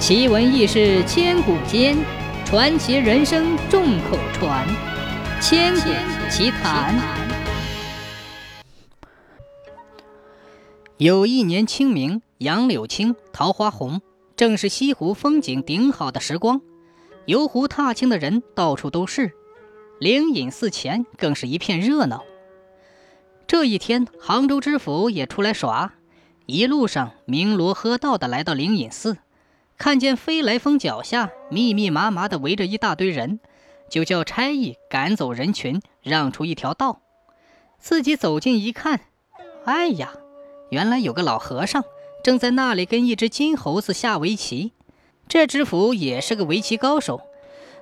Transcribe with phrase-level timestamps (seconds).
[0.00, 1.94] 奇闻异事千古间，
[2.46, 4.66] 传奇人生众口传。
[5.42, 5.90] 千古
[6.30, 6.98] 奇谈。
[10.96, 14.00] 有一年清明，杨柳青，桃花红，
[14.36, 16.62] 正是西湖风景顶好的时光，
[17.26, 19.32] 游湖踏青的人到处都是，
[19.98, 22.24] 灵隐寺前更是一片热闹。
[23.46, 25.92] 这一天，杭州知府也出来耍，
[26.46, 29.18] 一路上鸣锣喝道的来到灵隐寺。
[29.80, 33.40] 看见飞来峰脚下密密麻麻的围着一大堆人，
[33.88, 37.00] 就叫差役赶走人群，让出一条道。
[37.78, 39.00] 自己走近一看，
[39.64, 40.12] 哎呀，
[40.68, 41.82] 原来有个老和尚
[42.22, 44.74] 正在那里跟一只金猴子下围棋。
[45.26, 47.22] 这知府也是个围棋高手，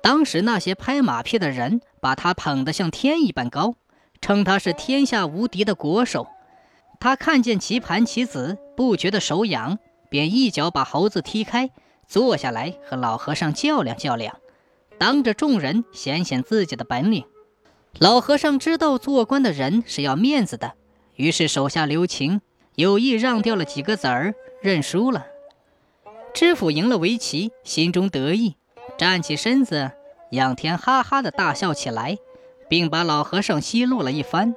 [0.00, 3.74] 当时那些拍马屁的人把他捧得像天一般高，
[4.20, 6.28] 称他是天下无敌的国手。
[7.00, 9.80] 他看见棋盘棋子，不觉得手痒。
[10.08, 11.70] 便一脚把猴子踢开，
[12.10, 14.36] 坐下来和老和尚较量较量，
[14.98, 17.24] 当着众人显显自己的本领。
[18.00, 20.72] 老和尚知道做官的人是要面子的，
[21.14, 22.40] 于是手下留情，
[22.74, 25.24] 有意让掉了几个子儿，认输了。
[26.34, 28.56] 知府赢了围棋，心中得意，
[28.98, 29.92] 站起身子，
[30.32, 32.18] 仰天哈哈的大笑起来，
[32.68, 34.56] 并把老和尚奚落了一番。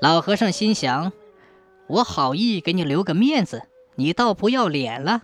[0.00, 1.12] 老和尚心想：
[1.86, 3.68] 我好意给你留个面子。
[3.94, 5.22] 你倒不要脸了，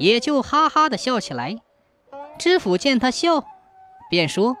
[0.00, 1.58] 也就哈哈的笑起来。
[2.38, 3.44] 知府见他笑，
[4.10, 4.56] 便说：“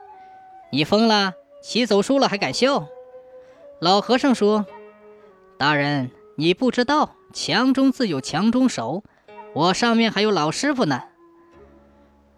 [0.70, 1.32] 你疯了？
[1.62, 2.86] 棋走输了还敢笑？”
[3.80, 4.66] 老和尚说
[5.56, 9.02] ：“大人，你不知道，强中自有强中手，
[9.54, 11.04] 我上面还有老师傅呢。”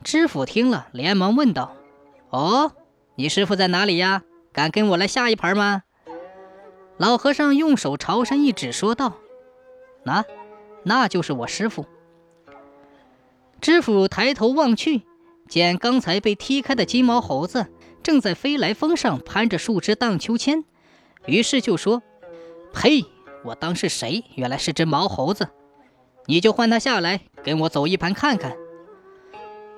[0.05, 1.75] 知府听了，连忙问道
[2.30, 2.73] ：“哦，
[3.17, 4.23] 你师傅在哪里呀？
[4.53, 5.83] 敢跟我来下一盘吗？”
[6.98, 9.14] 老和尚用手朝山一指，说道
[10.05, 10.25] ：“那。”
[10.84, 11.86] 那就是我师傅。
[13.62, 15.02] 知府抬头望去，
[15.48, 17.68] 见刚才被踢开的金毛猴子
[18.02, 20.64] 正在飞来峰上攀着树枝荡秋千，
[21.27, 22.02] 于是就说
[22.74, 23.05] ：“呸！
[23.45, 24.24] 我当是谁？
[24.34, 25.48] 原来是只毛猴子！
[26.27, 28.56] 你就换他下来，跟我走一盘看看。”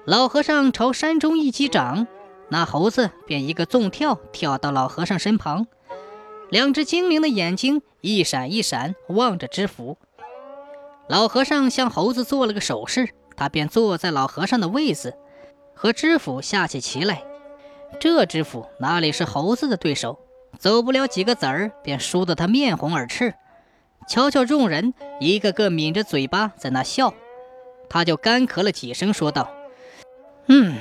[0.06, 2.06] 老和尚朝山中一击掌，
[2.48, 5.66] 那猴子便一个纵跳跳到老和尚身旁，
[6.48, 9.98] 两只精灵的眼睛一闪一闪望着知府。
[11.06, 15.16] 老和尚向猴子做了个手势，他便坐在老和尚的位子，
[15.74, 17.22] 和知府下起棋来。
[18.00, 20.18] 这知府哪里是猴子的对手？
[20.58, 23.34] 走不了几个子儿，便输得他面红耳赤。
[24.06, 27.12] 瞧瞧众人，一个个抿着嘴巴在那笑，
[27.88, 29.50] 他就干咳了几声，说道
[30.46, 30.76] ：“嗯，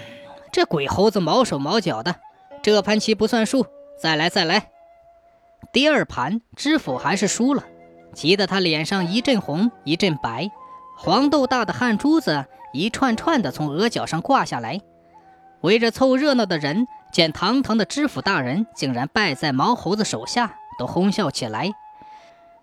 [0.52, 2.16] 这鬼猴子毛手毛脚的，
[2.62, 3.66] 这盘棋不算数，
[4.00, 4.70] 再来再来。”
[5.72, 7.64] 第二盘，知府还是输了。
[8.14, 10.52] 急得他脸上一阵红一阵白，
[10.96, 14.82] 黄豆大的汗珠子一串串的从额角上挂下来。
[15.62, 21.72] 围着凑热闹的人见堂堂的知府大人竟然败在毛猴子手下，都哄笑起来。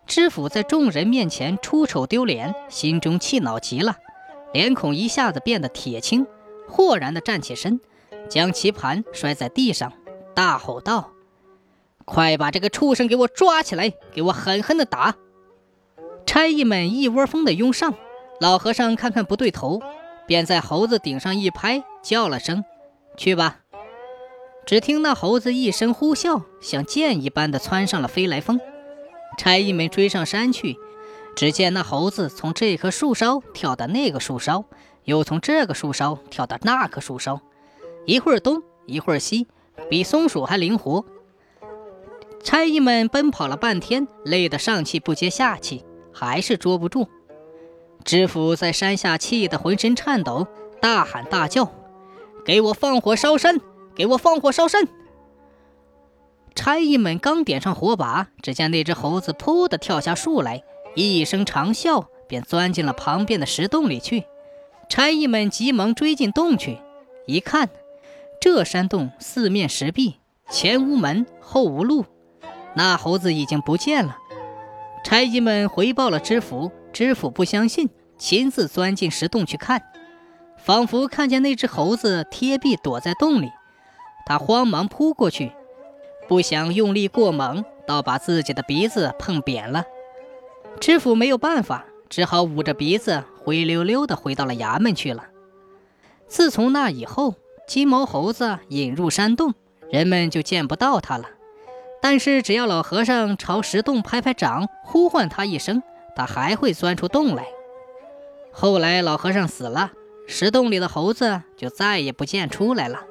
[0.06, 3.96] 知府在众人面前出丑丢脸，心中气恼极了，
[4.52, 6.26] 脸孔一下子变得铁青，
[6.68, 7.80] 豁然的站起身，
[8.28, 9.92] 将棋盘摔在地上，
[10.34, 11.10] 大吼道
[12.04, 15.14] ：“快把这个畜生给我抓起来，给我狠狠的打！”
[16.26, 17.94] 差役们一窝蜂的拥上，
[18.40, 19.82] 老和尚看看不对头，
[20.26, 22.64] 便在猴子顶上一拍，叫了声
[23.16, 23.60] ：“去吧！”
[24.64, 28.58] 只听那猴子一声呼啸，像箭一般的窜上了飞来峰。
[29.36, 30.76] 差役们追上山去，
[31.36, 34.64] 只见那猴子从这棵树梢跳到那个树梢，
[35.04, 37.40] 又从这个树梢跳到那棵树梢，
[38.06, 39.48] 一会儿东，一会儿西，
[39.90, 41.04] 比松鼠还灵活。
[42.42, 45.84] 差役们奔跑了半天，累得上气不接下气。
[46.12, 47.08] 还是捉不住，
[48.04, 50.46] 知府在山下气得浑身颤抖，
[50.80, 51.70] 大喊大叫
[52.44, 53.60] ：“给我放火烧山！
[53.94, 54.88] 给我放火烧山！”
[56.54, 60.62] 差役们刚点上火把，只见那只猴子扑的跳下树来，
[60.94, 64.24] 一声长啸，便钻进了旁边的石洞里去。
[64.88, 66.78] 差役们急忙追进洞去，
[67.26, 67.68] 一看，
[68.40, 70.16] 这山洞四面石壁，
[70.50, 72.04] 前无门，后无路，
[72.74, 74.18] 那猴子已经不见了。
[75.04, 77.88] 差役们回报了知府，知府不相信，
[78.18, 79.82] 亲自钻进石洞去看，
[80.58, 83.50] 仿佛看见那只猴子贴壁躲在洞里。
[84.26, 85.50] 他慌忙扑过去，
[86.28, 89.84] 不想用力过猛，倒把自己的鼻子碰扁了。
[90.78, 95.24] 知府没有办法，只好捂着鼻子灰溜溜地回到了衙门去了。
[96.28, 97.34] 自从那以后，
[97.66, 99.54] 金毛猴子引入山洞，
[99.90, 101.30] 人们就见不到它了。
[102.02, 105.82] 但是只要老和尚朝石洞拍拍掌，呼唤他一声，
[106.14, 107.46] 它还会钻出洞来。
[108.52, 109.92] 后来老和尚死了，
[110.26, 113.04] 石洞里的猴子就再也不见出来了。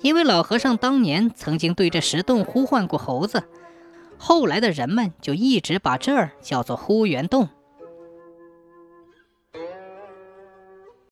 [0.00, 3.44] 因为老和尚当年曾经对这石洞呼唤过猴子，
[4.18, 7.48] 后来的人们就一直把这儿叫做呼元洞。